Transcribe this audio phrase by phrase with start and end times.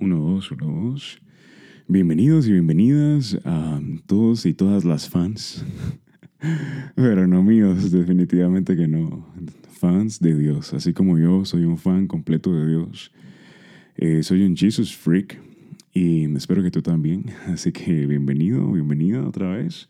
[0.00, 1.20] Uno, dos, uno, dos.
[1.88, 5.64] Bienvenidos y bienvenidas a todos y todas las fans.
[6.94, 9.26] Pero no míos, definitivamente que no.
[9.72, 10.72] Fans de Dios.
[10.72, 13.10] Así como yo soy un fan completo de Dios.
[13.96, 15.40] Eh, soy un Jesus freak
[15.92, 17.32] y espero que tú también.
[17.46, 19.88] Así que bienvenido, bienvenida otra vez.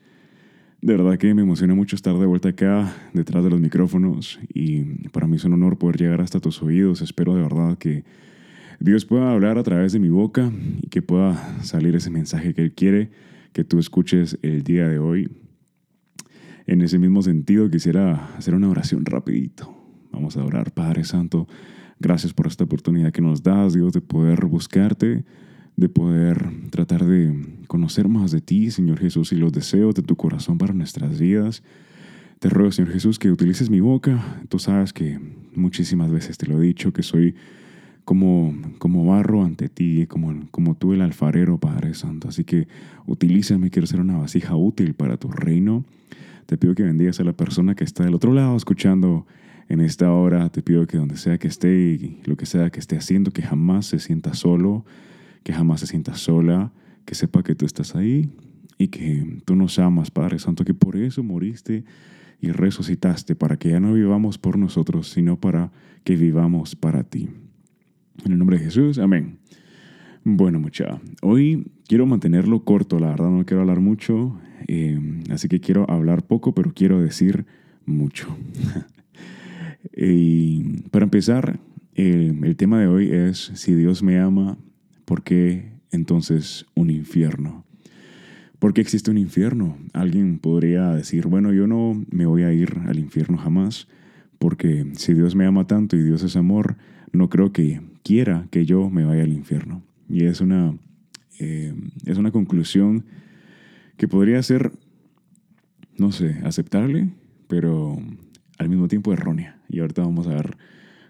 [0.80, 4.40] De verdad que me emociona mucho estar de vuelta acá, detrás de los micrófonos.
[4.54, 7.02] Y para mí es un honor poder llegar hasta tus oídos.
[7.02, 8.04] Espero de verdad que
[8.80, 12.62] Dios pueda hablar a través de mi boca y que pueda salir ese mensaje que
[12.62, 13.10] Él quiere
[13.52, 15.30] que tú escuches el día de hoy.
[16.66, 19.74] En ese mismo sentido quisiera hacer una oración rapidito.
[20.12, 21.48] Vamos a orar, Padre Santo.
[21.98, 25.24] Gracias por esta oportunidad que nos das, Dios, de poder buscarte,
[25.76, 27.34] de poder tratar de
[27.66, 31.64] conocer más de ti, Señor Jesús, y los deseos de tu corazón para nuestras vidas.
[32.38, 34.40] Te ruego, Señor Jesús, que utilices mi boca.
[34.48, 35.18] Tú sabes que
[35.56, 37.34] muchísimas veces te lo he dicho, que soy
[38.08, 42.28] como, como barro ante ti, como, como tú el alfarero, Padre Santo.
[42.28, 42.66] Así que
[43.04, 45.84] utilízame, quiero ser una vasija útil para tu reino.
[46.46, 49.26] Te pido que bendigas a la persona que está del otro lado escuchando
[49.68, 50.48] en esta hora.
[50.48, 53.42] Te pido que donde sea que esté y lo que sea que esté haciendo, que
[53.42, 54.86] jamás se sienta solo,
[55.42, 56.72] que jamás se sienta sola,
[57.04, 58.30] que sepa que tú estás ahí
[58.78, 61.84] y que tú nos amas, Padre Santo, que por eso moriste
[62.40, 65.72] y resucitaste, para que ya no vivamos por nosotros, sino para
[66.04, 67.28] que vivamos para ti.
[68.24, 69.38] En el nombre de Jesús, amén.
[70.24, 74.98] Bueno, mucha, hoy quiero mantenerlo corto, la verdad no quiero hablar mucho, eh,
[75.30, 77.46] así que quiero hablar poco, pero quiero decir
[77.86, 78.26] mucho.
[79.96, 81.60] y para empezar,
[81.94, 84.58] el tema de hoy es, si Dios me ama,
[85.04, 87.64] ¿por qué entonces un infierno?
[88.58, 89.78] ¿Por qué existe un infierno?
[89.92, 93.86] Alguien podría decir, bueno, yo no me voy a ir al infierno jamás,
[94.38, 96.76] porque si Dios me ama tanto y Dios es amor,
[97.12, 99.82] no creo que quiera que yo me vaya al infierno.
[100.08, 100.76] Y es una,
[101.38, 103.04] eh, es una conclusión
[103.96, 104.72] que podría ser,
[105.96, 107.10] no sé, aceptable,
[107.48, 107.98] pero
[108.58, 109.60] al mismo tiempo errónea.
[109.68, 110.56] Y ahorita vamos a ver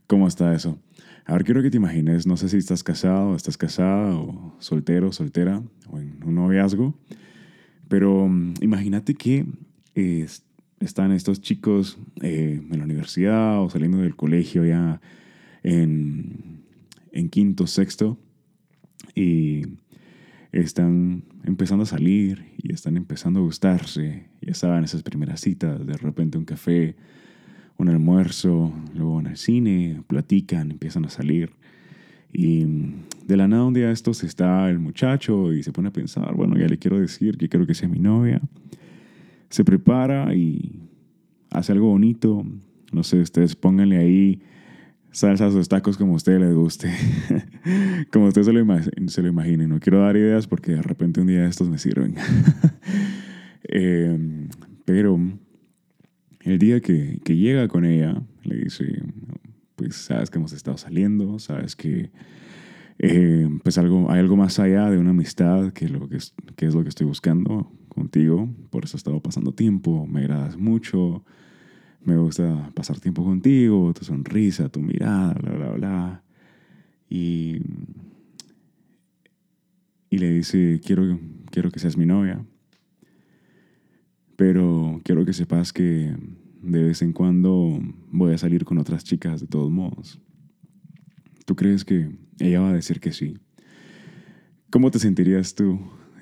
[0.06, 0.78] cómo está eso.
[1.26, 5.12] A ver, quiero que te imagines, no sé si estás casado, estás casada, o soltero,
[5.12, 6.94] soltera, o en un noviazgo,
[7.88, 9.44] pero mm, imagínate que
[10.80, 15.00] están estos chicos eh, en la universidad o saliendo del colegio ya
[15.62, 16.58] en
[17.12, 18.18] en quinto, sexto,
[19.14, 19.62] y
[20.52, 24.26] están empezando a salir y están empezando a gustarse.
[24.40, 26.96] Ya saben, esas primeras citas, de repente un café,
[27.76, 31.50] un almuerzo, luego en el cine, platican, empiezan a salir.
[32.32, 32.64] Y
[33.26, 36.56] de la nada un día estos está el muchacho y se pone a pensar, bueno,
[36.56, 38.40] ya le quiero decir que quiero que sea mi novia.
[39.48, 40.82] Se prepara y
[41.50, 42.44] hace algo bonito.
[42.92, 44.42] No sé, ustedes pónganle ahí
[45.10, 46.92] salsas o tacos como a usted les guste.
[48.12, 48.64] como usted se lo,
[49.08, 49.66] se lo imagine.
[49.66, 52.14] No quiero dar ideas porque de repente un día estos me sirven.
[53.70, 54.48] Em,
[54.86, 55.18] pero
[56.40, 59.02] el día que, que, llega con ella, le dice,
[59.76, 62.10] pues sabes que hemos estado saliendo, sabes que
[62.98, 66.64] em, pues algo, hay algo más allá de una amistad que, lo que, es, que
[66.64, 68.48] es lo que estoy buscando contigo.
[68.70, 71.24] Por eso he estado pasando tiempo, me agradas mucho
[72.04, 76.24] me gusta pasar tiempo contigo, tu sonrisa, tu mirada, bla, bla, bla.
[77.08, 77.60] Y,
[80.10, 81.18] y le dice, quiero,
[81.50, 82.44] quiero que seas mi novia,
[84.36, 86.14] pero quiero que sepas que
[86.62, 90.20] de vez en cuando voy a salir con otras chicas de todos modos.
[91.44, 93.38] ¿Tú crees que ella va a decir que sí?
[94.70, 95.80] ¿Cómo te sentirías tú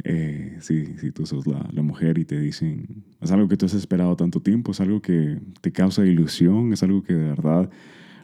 [0.09, 3.75] eh, si, si, tú sos la, mujer y te dicen, es algo que tú has
[3.75, 7.69] esperado tanto tiempo, es algo que te causa ilusión, es algo que de verdad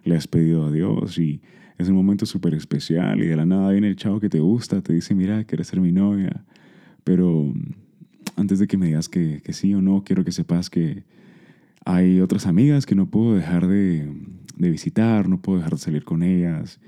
[0.05, 1.41] le has pedido a Dios y
[1.79, 4.81] es un momento súper especial y de la nada viene el chavo que te gusta,
[4.81, 6.45] te dice, mira, quieres ser mi novia,
[7.03, 7.53] pero
[8.37, 11.03] antes de que me digas que, que sí o no, quiero que sepas que
[11.85, 14.09] hay otras amigas que no puedo dejar de,
[14.57, 16.79] de visitar, no puedo dejar de salir con ellas.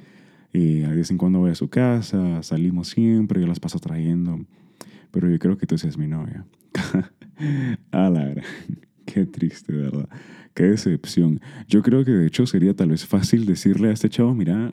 [0.53, 4.47] Y de vez en cuando voy a su casa, salimos siempre, yo las paso trayendo
[5.15, 6.45] pero yo creo que tú seas mi novia.
[7.93, 8.35] a la
[9.07, 10.09] Qué triste, ¿verdad?
[10.55, 11.41] Qué decepción.
[11.69, 14.73] Yo creo que de hecho sería tal vez fácil decirle a este chavo, mira,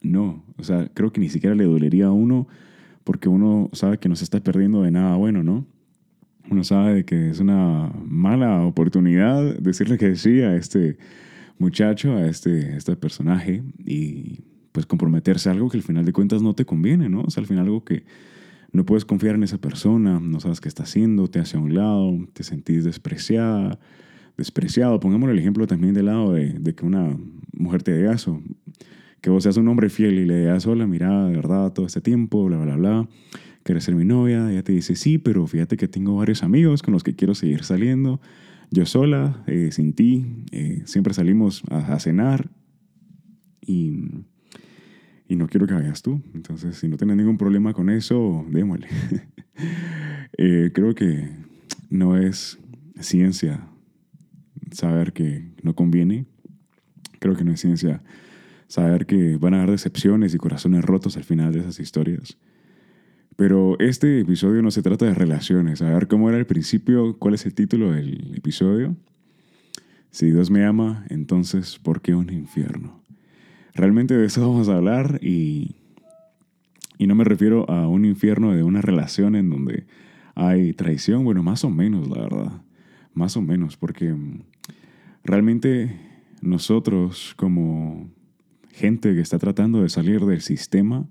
[0.00, 0.44] no.
[0.58, 2.46] O sea, creo que ni siquiera le dolería a uno
[3.02, 5.66] porque uno sabe que no se está perdiendo de nada bueno, ¿no?
[6.48, 10.98] Uno sabe de que es una mala oportunidad decirle que sí a este
[11.58, 16.42] muchacho, a este, este personaje y pues comprometerse a algo que al final de cuentas
[16.42, 17.22] no te conviene, ¿no?
[17.22, 18.04] O sea, al final algo que
[18.74, 21.74] no puedes confiar en esa persona, no sabes qué está haciendo, te hace a un
[21.74, 23.78] lado, te sentís despreciada,
[24.36, 24.98] despreciado.
[24.98, 27.16] Pongámosle el ejemplo también del lado de, que una
[27.52, 28.42] mujer te dé eso.
[29.20, 32.00] que vos seas un hombre fiel y le digas, hola, mira, de verdad, todo este
[32.00, 33.08] tiempo, bla, bla, bla,
[33.62, 36.92] quieres ser mi novia, ella te dice, sí, pero fíjate que tengo varios amigos con
[36.92, 38.20] los que quiero seguir saliendo,
[38.72, 42.50] yo sola, eh, sin ti, eh, siempre salimos a, cenar
[43.60, 44.24] y,
[45.28, 46.22] y, no quiero que vayas tú.
[46.34, 48.88] Entonces, si no tienes ningún problema con eso, démosle.
[50.36, 51.28] Eh, creo que
[51.90, 52.58] no es
[52.98, 53.68] ciencia
[54.72, 56.26] saber que no conviene.
[57.20, 58.02] Creo que no es ciencia
[58.66, 62.36] saber que van a haber decepciones y corazones rotos al final de esas historias.
[63.36, 65.82] Pero este episodio no se trata de relaciones.
[65.82, 68.96] A ver cómo era el principio, cuál es el título del episodio.
[70.10, 73.03] Si Dios me ama, entonces, ¿por qué un infierno?
[73.74, 75.74] Realmente de eso vamos a hablar y,
[76.98, 79.86] y no me refiero a un infierno de una relación en donde
[80.34, 81.24] hay traición.
[81.24, 82.62] Bueno, más o menos, la verdad.
[83.14, 84.14] Más o menos, porque
[85.22, 86.00] realmente
[86.40, 88.10] nosotros como
[88.72, 91.06] gente que está tratando de salir del sistema,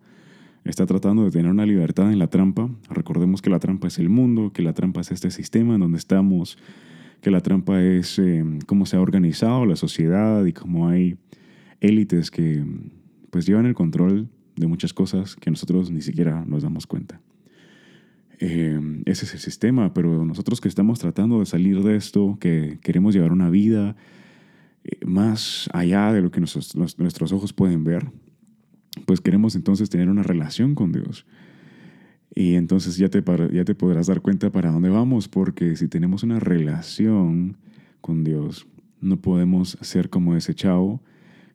[0.64, 2.70] está tratando de tener una libertad en la trampa.
[2.90, 5.98] Recordemos que la trampa es el mundo, que la trampa es este sistema en donde
[5.98, 6.58] estamos,
[7.22, 11.18] que la trampa es eh, cómo se ha organizado la sociedad y cómo hay
[11.82, 12.64] élites que
[13.30, 17.20] pues llevan el control de muchas cosas que nosotros ni siquiera nos damos cuenta.
[18.40, 22.80] Eh, ese es el sistema, pero nosotros que estamos tratando de salir de esto, que
[22.82, 23.96] queremos llevar una vida
[24.84, 28.12] eh, más allá de lo que nuestros, nuestros ojos pueden ver,
[29.06, 31.26] pues queremos entonces tener una relación con Dios.
[32.36, 36.24] Y entonces ya te, ya te podrás dar cuenta para dónde vamos, porque si tenemos
[36.24, 37.58] una relación
[38.02, 38.68] con Dios,
[39.02, 41.02] no podemos ser como ese chavo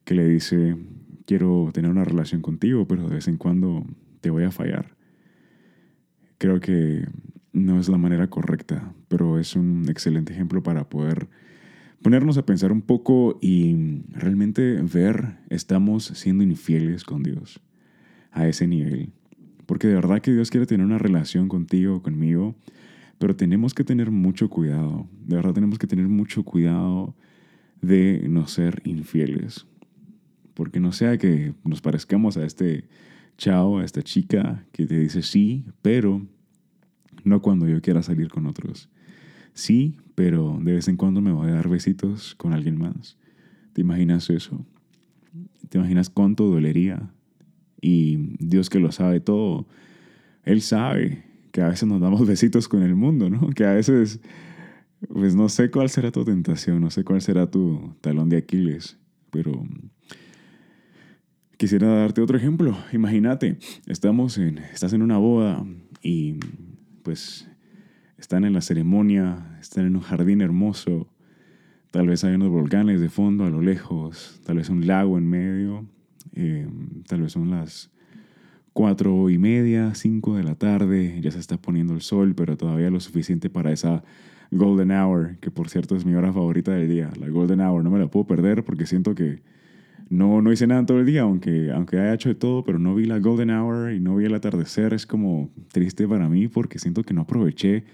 [0.08, 0.74] que le dice,
[1.26, 3.84] quiero tener una relación contigo, pero de vez en cuando
[4.22, 4.96] te voy a fallar.
[6.38, 7.06] Creo que
[7.52, 11.28] no es la manera correcta, pero es un excelente ejemplo para poder
[12.00, 17.60] ponernos a pensar un poco y realmente ver, estamos siendo infieles con Dios
[18.30, 19.12] a ese nivel.
[19.66, 22.54] Porque de verdad que Dios quiere tener una relación contigo, conmigo,
[23.18, 25.06] pero tenemos que tener mucho cuidado.
[25.26, 27.14] De verdad tenemos que tener mucho cuidado
[27.82, 29.66] de no ser infieles.
[30.58, 32.88] Porque no sea que nos parezcamos a este
[33.36, 36.26] chao, a esta chica que te dice sí, pero
[37.22, 38.88] no cuando yo quiera salir con otros.
[39.52, 43.16] Sí, pero de vez en cuando me voy a dar besitos con alguien más.
[43.72, 44.66] ¿Te imaginas eso?
[45.68, 47.08] ¿Te imaginas cuánto dolería?
[47.80, 49.68] Y Dios que lo sabe todo,
[50.42, 51.22] Él sabe
[51.52, 53.50] que a veces nos damos besitos con el mundo, ¿no?
[53.50, 54.20] Que a veces,
[55.06, 58.98] pues no sé cuál será tu tentación, no sé cuál será tu talón de Aquiles,
[59.30, 59.64] pero
[61.58, 62.78] quisiera darte otro ejemplo.
[62.92, 65.66] Imagínate, estamos en, estás en una boda
[66.02, 66.38] y
[67.02, 67.48] pues
[68.16, 71.12] están en la ceremonia, están en un jardín hermoso,
[71.90, 75.28] tal vez hay unos volcanes de fondo a lo lejos, tal vez un lago en
[75.28, 75.84] medio,
[76.34, 76.68] eh,
[77.08, 77.90] tal vez son las
[78.72, 82.90] cuatro y media, cinco de la tarde, ya se está poniendo el sol, pero todavía
[82.90, 84.04] lo suficiente para esa
[84.52, 87.90] golden hour, que por cierto es mi hora favorita del día, la golden hour, no
[87.90, 89.42] me la puedo perder porque siento que
[90.10, 92.94] no, no hice nada todo el día, aunque, aunque haya hecho de todo, pero no
[92.94, 96.78] vi la golden hour y no vi el atardecer, es como triste para mí porque
[96.78, 97.84] siento que no aproveché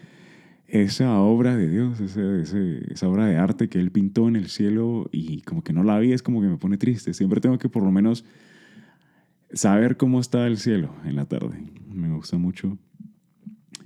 [0.66, 5.42] esa obra de Dios, esa obra de arte que Él pintó en el cielo y
[5.42, 7.14] como que no la vi, es como que me pone triste.
[7.14, 8.24] Siempre tengo que por lo menos
[9.52, 11.62] saber cómo está el cielo en la tarde.
[11.92, 12.78] Me gusta mucho.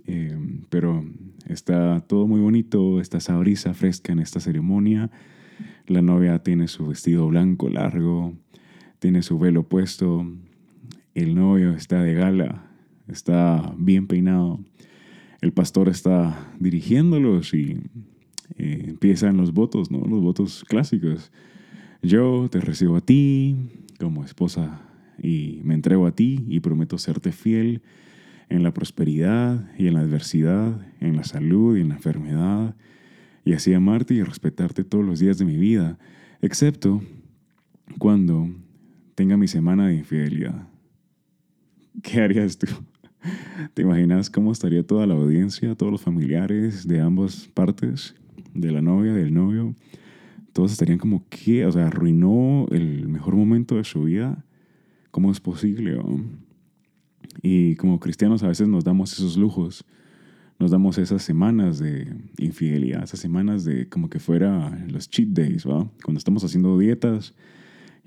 [0.07, 0.39] Eh,
[0.71, 1.05] pero
[1.47, 5.11] está todo muy bonito, está esa fresca en esta ceremonia.
[5.89, 8.35] La novia tiene su vestido blanco largo,
[8.99, 10.27] tiene su velo puesto.
[11.15, 12.71] El novio está de gala,
[13.09, 14.61] está bien peinado
[15.41, 17.79] el pastor está dirigiéndolos y
[18.57, 20.01] eh, empiezan los votos, ¿no?
[20.01, 21.31] Los votos clásicos.
[22.03, 23.57] Yo te recibo a ti
[23.99, 24.83] como esposa
[25.23, 27.83] y me entrego a ti y prometo serte fiel
[28.49, 32.75] en la prosperidad y en la adversidad, en la salud y en la enfermedad,
[33.49, 35.99] y así amarte y respetarte todos los días de mi vida,
[36.43, 37.01] excepto
[37.99, 38.47] cuando
[39.15, 40.69] tenga mi semana de infidelidad.
[42.03, 42.67] ¿Qué harías tú?
[43.73, 48.15] ¿Te imaginas cómo estaría toda la audiencia, todos los familiares de ambas partes,
[48.53, 49.75] de la novia, del novio?
[50.53, 51.65] Todos estarían como, ¿qué?
[51.65, 54.45] O sea, arruinó el mejor momento de su vida.
[55.11, 55.99] ¿Cómo es posible?
[57.41, 59.87] Y como cristianos a veces nos damos esos lujos,
[60.59, 65.67] nos damos esas semanas de infidelidad, esas semanas de como que fuera los cheat days,
[65.67, 65.91] ¿va?
[66.03, 67.35] Cuando estamos haciendo dietas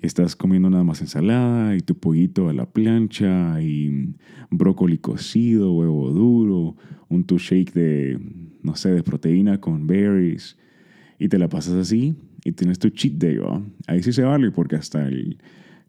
[0.02, 4.16] estás comiendo nada más ensalada y tu pollito a la plancha y
[4.50, 6.76] brócoli cocido, huevo duro,
[7.08, 8.20] un tu shake de,
[8.64, 10.58] no sé, de proteína con berries
[11.20, 13.38] y te la pasas así y tienes tu cheat day,
[13.88, 15.38] Ahí sí se vale porque hasta el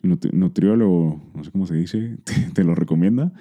[0.02, 2.18] nutriólogo, no sé cómo se dice,
[2.54, 3.32] te, lo recomienda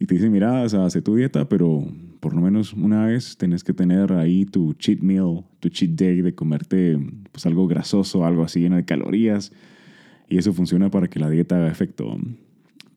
[0.00, 1.84] y te dice, mira, o sea, hace tu dieta, pero
[2.20, 6.20] por lo menos una vez tenés que tener ahí tu cheat meal, tu cheat day
[6.20, 6.98] de comerte
[7.32, 9.52] pues algo grasoso, algo así lleno de calorías.
[10.28, 12.16] Y eso funciona para que la dieta haga efecto.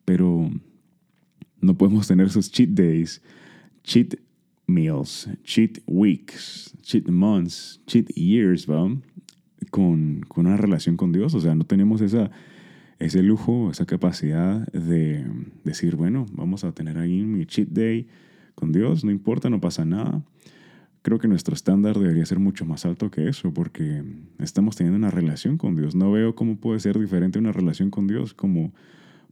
[0.04, 0.50] Pero
[1.60, 3.20] no podemos tener esos cheat days,
[3.82, 4.14] cheat
[4.66, 8.88] meals, cheat weeks, cheat months, cheat years, ¿va?
[9.70, 11.34] Con, con una relación con Dios.
[11.34, 12.30] O sea, no tenemos esa
[13.02, 15.26] ese lujo, esa capacidad de
[15.64, 18.06] decir, bueno, vamos a tener ahí mi cheat day
[18.54, 20.22] con Dios, no importa, no pasa nada.
[21.02, 24.04] Creo que nuestro estándar debería ser mucho más alto que eso, porque
[24.38, 25.96] estamos teniendo una relación con Dios.
[25.96, 28.72] No veo cómo puede ser diferente una relación con Dios, como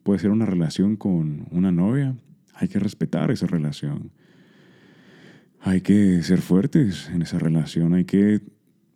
[0.03, 2.17] puede ser una relación con una novia.
[2.55, 4.11] Hay que respetar esa relación.
[5.61, 8.41] Hay que ser fuertes en esa relación, hay que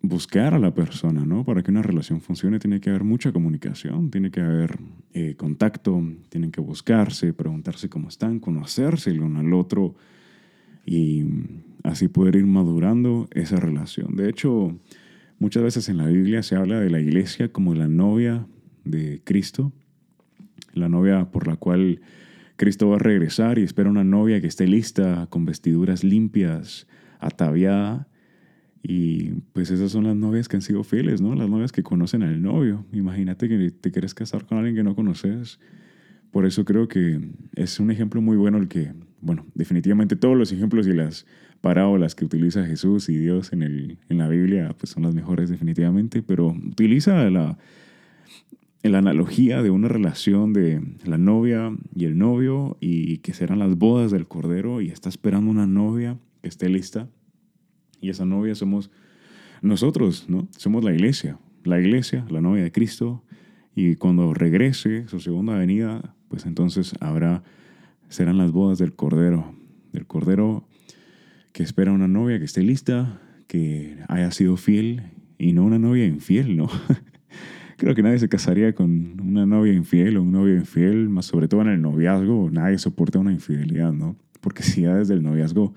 [0.09, 1.45] buscar a la persona, ¿no?
[1.45, 4.79] Para que una relación funcione tiene que haber mucha comunicación, tiene que haber
[5.15, 9.95] eh, contacto, tienen que buscarse, preguntarse cómo están, conocerse el uno al otro
[10.85, 11.25] y
[11.83, 14.15] así poder ir madurando esa relación.
[14.15, 14.79] De hecho,
[15.39, 18.47] muchas veces en la Biblia se habla de la iglesia como la novia
[18.85, 19.73] de Cristo,
[20.75, 22.03] la novia por la cual
[22.57, 26.87] Cristo va a regresar y espera una novia que esté lista, con vestiduras limpias,
[27.21, 28.07] ataviada
[28.87, 31.35] y pues esas son las novias que han sido fieles, ¿no?
[31.35, 32.85] Las novias que conocen al novio.
[32.93, 35.59] Imagínate que te quieres casar con alguien que no conoces.
[36.31, 37.19] Por eso creo que
[37.55, 41.25] es un ejemplo muy bueno el que, bueno, definitivamente todos los ejemplos y las
[41.63, 45.49] parábolas que utiliza Jesús y Dios en, el, en la Biblia pues son las mejores
[45.49, 47.57] definitivamente, pero utiliza la,
[48.83, 53.79] la analogía de una relación de la novia y el novio y que serán las
[53.79, 57.09] bodas del Cordero y está esperando una novia que esté lista
[58.05, 58.91] y esa novia somos
[59.63, 60.47] nosotros, ¿no?
[60.57, 63.25] Somos la iglesia, la iglesia, la novia de Cristo.
[63.75, 67.43] Y cuando regrese su segunda venida, pues entonces habrá,
[68.11, 69.55] serán las bodas del Cordero,
[69.93, 70.69] del Cordero
[71.53, 75.03] que espera una novia que esté lista, que haya sido fiel
[75.39, 76.69] y no una novia infiel, ¿no?
[77.79, 81.49] Creo que nadie se casaría con una novia infiel o un novio infiel, más sobre
[81.49, 84.17] todo en el noviazgo, nadie soporta una infidelidad, ¿no?
[84.41, 85.75] Porque si ya desde el noviazgo,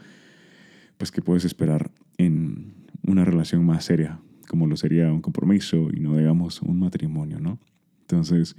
[0.98, 2.74] pues ¿qué puedes esperar en
[3.04, 7.60] una relación más seria, como lo sería un compromiso y no digamos un matrimonio, ¿no?
[8.01, 8.56] Entonces,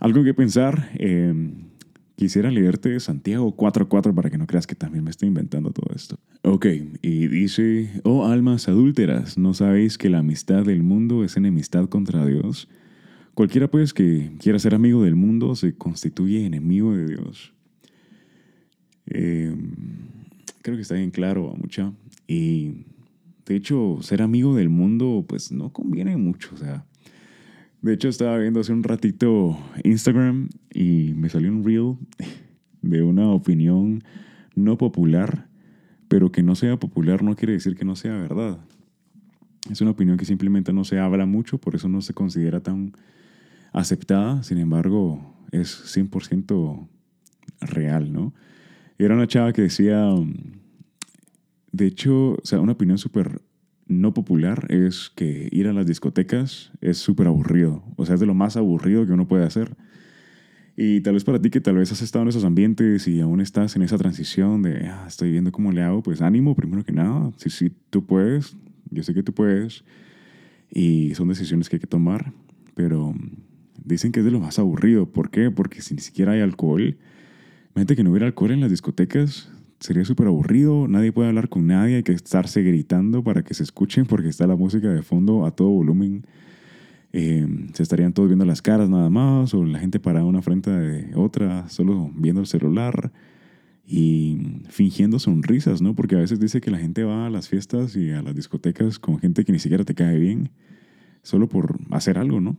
[0.00, 0.90] algo que pensar.
[0.94, 1.72] Em,
[2.16, 6.18] quisiera leerte Santiago 4.4 para que no creas que también me estoy inventando todo esto.
[6.42, 6.66] Ok,
[7.02, 12.26] y dice, oh almas adúlteras, ¿no sabéis que la amistad del mundo es enemistad contra
[12.26, 12.68] Dios?
[13.34, 17.54] Cualquiera pues que quiera ser amigo del mundo se constituye enemigo de Dios.
[19.06, 19.72] Em,
[20.62, 21.92] creo que está bien claro, mucha.
[22.26, 22.86] Y
[23.46, 26.50] de hecho, ser amigo del mundo, pues no conviene mucho.
[26.54, 26.86] O sea,
[27.82, 31.96] de hecho, estaba viendo hace un ratito Instagram y me salió un reel
[32.80, 34.02] de una opinión
[34.54, 35.48] no popular,
[36.08, 38.58] pero que no sea popular no quiere decir que no sea verdad.
[39.70, 42.92] Es una opinión que simplemente no se habla mucho, por eso no se considera tan
[43.72, 46.88] aceptada, sin embargo, es 100%
[47.60, 48.34] real, ¿no?
[49.04, 50.14] Era una chava que decía,
[51.72, 53.42] de hecho, o sea, una opinión súper
[53.88, 57.82] no popular es que ir a las discotecas es súper aburrido.
[57.96, 59.76] O sea, es de lo más aburrido que uno puede hacer.
[60.76, 63.40] Y tal vez para ti que tal vez has estado en esos ambientes y aún
[63.40, 66.92] estás en esa transición de, ah, estoy viendo cómo le hago, pues ánimo primero que
[66.92, 67.32] nada.
[67.38, 68.56] Si, si tú puedes,
[68.90, 69.84] yo sé que tú puedes.
[70.70, 72.32] Y son decisiones que hay que tomar.
[72.76, 73.14] Pero
[73.84, 75.06] dicen que es de lo más aburrido.
[75.06, 75.50] ¿Por qué?
[75.50, 76.96] Porque si ni siquiera hay alcohol,
[77.74, 79.50] imagínate que no hubiera alcohol en las discotecas,
[79.80, 83.62] sería súper aburrido, nadie puede hablar con nadie, hay que estarse gritando para que se
[83.62, 86.24] escuchen porque está la música de fondo a todo volumen.
[87.14, 90.70] Eh, se estarían todos viendo las caras nada más, o la gente parada una frente
[90.70, 93.12] de otra, solo viendo el celular
[93.84, 95.94] y fingiendo sonrisas, ¿no?
[95.94, 98.98] Porque a veces dice que la gente va a las fiestas y a las discotecas
[98.98, 100.50] con gente que ni siquiera te cae bien,
[101.22, 102.56] solo por hacer algo, ¿no?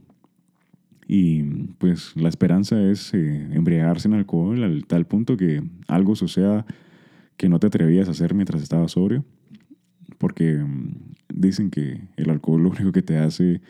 [1.07, 1.43] Y
[1.77, 6.65] pues la esperanza es eh, embriagarse en alcohol al tal punto que algo suceda
[7.38, 9.25] que no te atrevías a hacer mientras estabas sobrio,
[10.17, 10.93] porque mm,
[11.33, 13.62] dicen que el alcohol lo único que te hace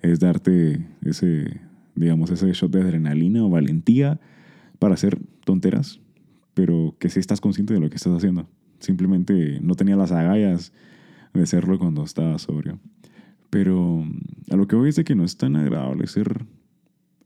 [0.00, 1.60] es darte ese,
[1.94, 4.20] digamos, ese shot de adrenalina o valentía
[4.78, 6.00] para hacer tonteras,
[6.54, 8.48] pero que si estás consciente de lo que estás haciendo.
[8.80, 10.72] Simplemente no tenía las agallas
[11.32, 12.78] de hacerlo cuando estabas sobrio.
[13.50, 16.44] Pero mm, a lo que voy es de que no es tan agradable ser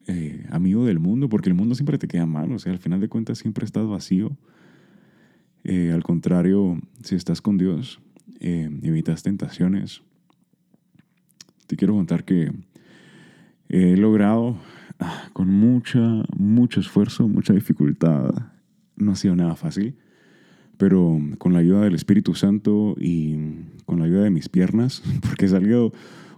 [0.08, 3.00] eh, amigo del mundo, porque el mundo siempre te queda mal, o sea, al final
[3.00, 4.36] de cuentas siempre estás vacío
[5.64, 8.00] eh, al contrario, si estás con Dios,
[8.40, 10.02] eh, evitas tentaciones.
[11.66, 12.52] Te quiero contar que
[13.68, 14.56] he logrado
[14.98, 18.30] ah, con mucha, mucho esfuerzo, mucha dificultad.
[18.96, 19.96] No ha sido nada fácil,
[20.78, 23.36] pero con la ayuda del Espíritu Santo y
[23.84, 25.92] con la ayuda de mis piernas, porque he salido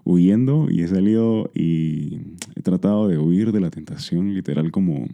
[0.04, 2.18] huyendo y he salido y
[2.60, 5.06] he tratado de huir de la tentación literal como...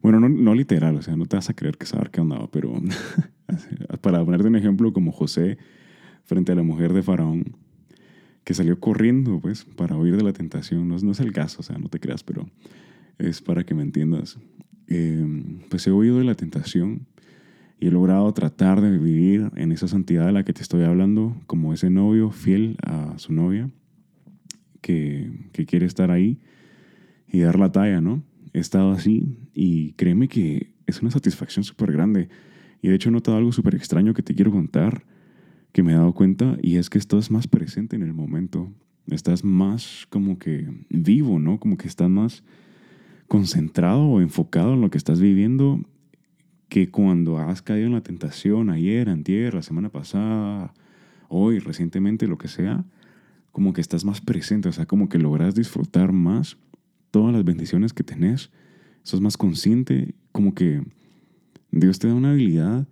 [0.00, 2.50] Bueno, no, no literal, o sea, no te vas a creer que saber qué andaba,
[2.50, 2.72] pero
[4.00, 5.58] para ponerte un ejemplo como José
[6.24, 7.56] frente a la mujer de Faraón,
[8.44, 10.88] que salió corriendo, pues, para huir de la tentación.
[10.88, 12.48] No, no es el caso, o sea, no te creas, pero
[13.18, 14.38] es para que me entiendas.
[14.88, 15.24] Eh,
[15.70, 17.06] pues he huido de la tentación
[17.78, 21.36] y he logrado tratar de vivir en esa santidad de la que te estoy hablando,
[21.46, 23.70] como ese novio fiel a su novia,
[24.82, 25.30] que,
[25.66, 26.38] quiere estar ahí
[27.26, 28.22] y dar la talla, ¿no?
[28.52, 32.28] He estado así y créeme que es una satisfacción súper grande.
[32.82, 35.04] Y de hecho he notado algo súper extraño que te quiero contar
[35.72, 38.70] que me he dado cuenta y es que estás más presente en el momento.
[39.06, 41.58] Estás más como que vivo, ¿no?
[41.58, 42.44] Como que estás más
[43.26, 45.80] concentrado o enfocado en lo que estás viviendo
[46.68, 50.72] que cuando has caído en la tentación ayer, antier, la semana pasada,
[51.28, 52.84] hoy, recientemente, lo que sea,
[53.52, 56.56] como que estás más presente, o sea, como que logras disfrutar más
[57.10, 58.50] todas las bendiciones que tenés,
[59.02, 60.82] sos más consciente, como que
[61.70, 62.88] Dios te da una habilidad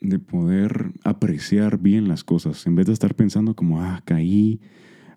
[0.00, 4.60] de poder apreciar bien las cosas, en vez de estar pensando como, ah, caí,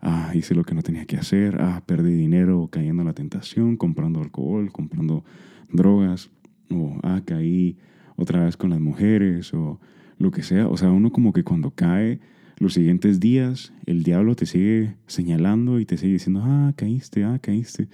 [0.01, 3.77] ah, hice lo que no tenía que hacer, ah, perdí dinero cayendo en la tentación,
[3.77, 5.23] comprando alcohol, comprando
[5.71, 6.29] drogas,
[6.69, 7.77] o ah, caí
[8.15, 9.79] otra vez con las mujeres, o
[10.17, 10.67] lo que sea.
[10.67, 12.19] O sea, uno como que cuando cae
[12.57, 17.39] los siguientes días, el diablo te sigue señalando y te sigue diciendo, ah, caíste, ah,
[17.41, 17.89] caíste.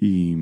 [0.00, 0.36] Y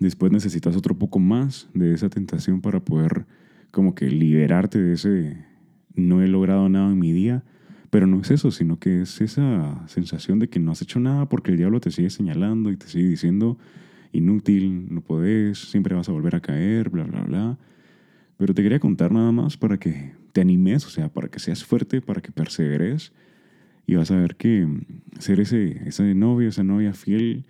[0.00, 3.26] después necesitas otro poco más de esa tentación para poder
[3.70, 5.52] como que liberarte de ese
[5.94, 7.44] no he logrado nada en mi día,
[7.90, 11.28] pero no es eso, sino que es esa sensación de que no has hecho nada
[11.28, 13.58] porque el diablo te sigue señalando y te sigue diciendo
[14.12, 17.58] inútil, no podés, siempre vas a volver a caer, bla, bla, bla.
[18.36, 21.64] Pero te quería contar nada más para que te animes, o sea, para que seas
[21.64, 23.12] fuerte, para que perseveres
[23.86, 24.66] y vas a ver que
[25.18, 27.44] ser ese, ese novio, esa novia fiel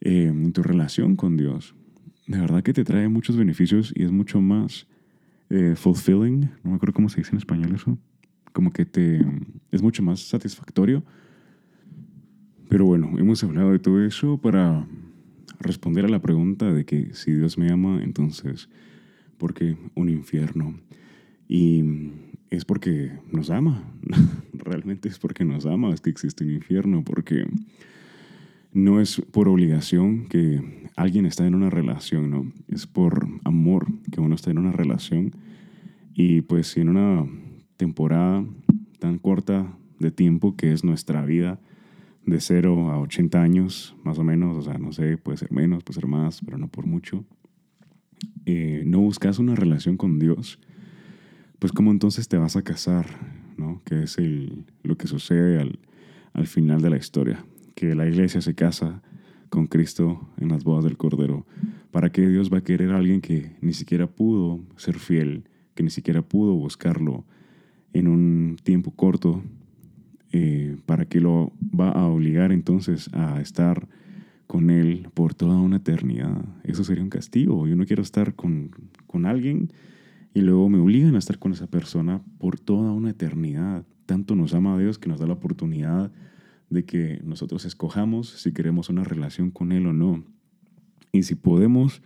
[0.00, 1.74] eh, en tu relación con Dios,
[2.26, 4.86] de verdad que te trae muchos beneficios y es mucho más
[5.50, 7.98] eh, fulfilling, no me acuerdo cómo se dice en español eso,
[8.52, 9.24] como que te
[9.70, 11.02] es mucho más satisfactorio.
[12.68, 14.86] Pero bueno, hemos hablado de todo eso para
[15.60, 18.68] responder a la pregunta de que si Dios me ama, entonces,
[19.36, 20.78] ¿por qué un infierno?
[21.54, 21.84] Y
[22.48, 23.84] es porque nos ama,
[24.54, 27.44] realmente es porque nos ama, es que existe un infierno, porque
[28.72, 32.50] no es por obligación que alguien está en una relación, ¿no?
[32.68, 35.32] Es por amor que uno está en una relación.
[36.14, 37.26] Y pues si en una
[37.76, 38.46] temporada
[38.98, 41.60] tan corta de tiempo que es nuestra vida,
[42.24, 45.84] de 0 a 80 años, más o menos, o sea, no sé, puede ser menos,
[45.84, 47.26] puede ser más, pero no por mucho,
[48.46, 50.58] eh, no buscas una relación con Dios,
[51.62, 53.06] pues cómo entonces te vas a casar,
[53.56, 53.82] ¿no?
[53.84, 55.78] Que es el, lo que sucede al,
[56.32, 57.44] al final de la historia
[57.76, 59.00] que la iglesia se casa
[59.48, 61.46] con Cristo en las bodas del Cordero.
[61.92, 65.44] ¿Para qué Dios va a querer a alguien que ni siquiera pudo ser fiel,
[65.76, 67.24] que ni siquiera pudo buscarlo
[67.92, 69.44] en un tiempo corto?
[70.32, 73.86] Eh, ¿Para qué lo va a obligar entonces a estar
[74.48, 76.44] con Él por toda una eternidad?
[76.64, 77.68] Eso sería un castigo.
[77.68, 78.72] Yo no quiero estar con,
[79.06, 79.70] con alguien
[80.34, 83.84] y luego me obligan a estar con esa persona por toda una eternidad.
[84.06, 86.10] Tanto nos ama a Dios que nos da la oportunidad
[86.70, 90.24] de que nosotros escojamos si queremos una relación con Él o no.
[91.12, 92.02] Y si podemos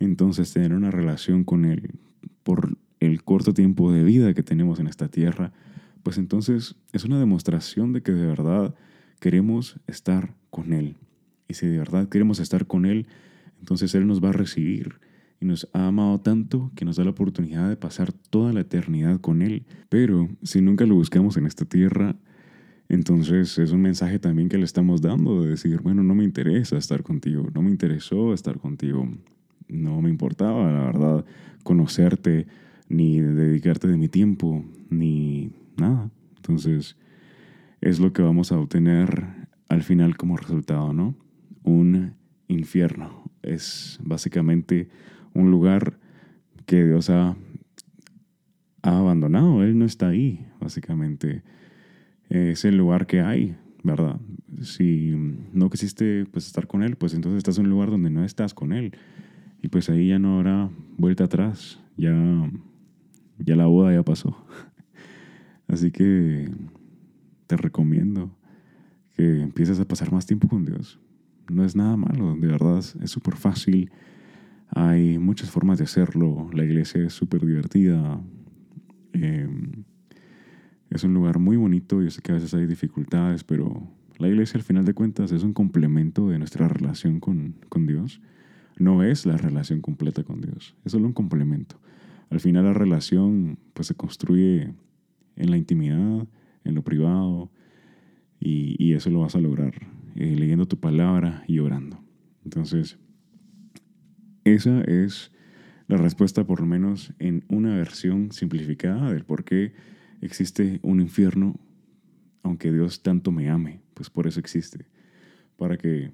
[0.00, 1.92] entonces tener una relación con Él
[2.42, 5.52] por el corto tiempo de vida que tenemos en esta tierra,
[6.02, 8.74] pues entonces es una demostración de que de verdad
[9.20, 10.96] queremos estar con Él.
[11.46, 13.06] Y si de verdad queremos estar con Él,
[13.60, 15.00] entonces Él nos va a recibir
[15.42, 19.20] y nos ha amado tanto que nos da la oportunidad de pasar toda la eternidad
[19.20, 19.64] con Él.
[19.88, 22.14] Pero si nunca lo buscamos en esta tierra,
[22.88, 26.76] entonces es un mensaje también que le estamos dando de decir, bueno, no me interesa
[26.76, 29.08] estar contigo, no me interesó estar contigo,
[29.66, 31.24] no me importaba, la verdad,
[31.64, 32.46] conocerte,
[32.88, 36.08] ni dedicarte de mi tiempo, ni nada.
[36.36, 36.96] Entonces
[37.80, 39.26] es lo que vamos a obtener
[39.68, 41.16] al final como resultado, ¿no?
[41.64, 42.14] Un
[42.46, 43.24] infierno.
[43.42, 44.88] Es básicamente
[45.34, 45.98] un lugar
[46.66, 47.36] que Dios ha,
[48.82, 51.42] ha abandonado, Él no está ahí, básicamente
[52.32, 54.18] es el lugar que hay, ¿verdad?
[54.62, 55.12] Si
[55.52, 58.54] no quisiste pues, estar con Él, pues entonces estás en un lugar donde no estás
[58.54, 58.96] con Él.
[59.62, 62.12] Y pues ahí ya no habrá vuelta atrás, ya,
[63.38, 64.36] ya la boda ya pasó.
[65.68, 66.50] Así que
[67.46, 68.30] te recomiendo
[69.14, 70.98] que empieces a pasar más tiempo con Dios.
[71.50, 73.90] no es nada malo, de verdad es súper fácil.
[74.74, 76.50] Hay muchas formas de hacerlo.
[76.52, 78.20] La iglesia es súper divertida.
[79.12, 79.84] Em,
[80.90, 82.02] es un lugar muy bonito.
[82.02, 83.86] Yo sé que a veces hay dificultades, pero
[84.18, 88.20] la iglesia al final de cuentas es un complemento de nuestra relación con, con Dios.
[88.78, 91.78] No es la relación completa con Dios, es solo un complemento.
[92.30, 94.74] Al final la relación pues se construye
[95.36, 96.26] en la intimidad,
[96.64, 97.50] en lo privado,
[98.40, 99.74] y, eso lo vas a lograr
[100.16, 102.00] eh, leyendo tu palabra y orando.
[102.44, 102.98] Entonces,
[104.44, 105.32] esa es
[105.88, 109.72] la respuesta por lo menos en una versión simplificada del por qué
[110.20, 111.60] existe un infierno,
[112.42, 114.86] aunque Dios tanto me ame, pues por eso existe,
[115.56, 116.12] para que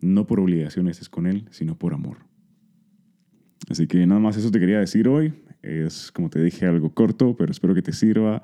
[0.00, 2.18] no por obligación estés con Él, sino por amor.
[3.68, 5.32] Así que nada más eso te quería decir hoy.
[5.62, 8.42] Es, como te dije, algo corto, pero espero que te sirva.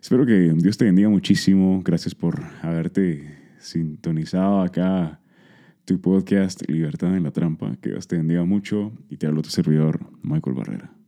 [0.00, 1.82] Espero que Dios te bendiga muchísimo.
[1.84, 5.20] Gracias por haberte sintonizado acá
[5.90, 7.76] tu podcast Libertad en la Trampa.
[7.82, 10.99] Que Dios te bendiga mucho y te hablo tu servidor, Michael Barrera.